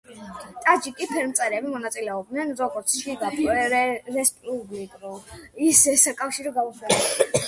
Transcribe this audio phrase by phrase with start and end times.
[0.61, 3.29] ტაჯიკი ფერმწერები მონაწილეობდნენ როგორც შიგა
[3.73, 5.21] რესპუბლიკურ,
[5.67, 7.29] ისე საკავშირო გამოფენებში.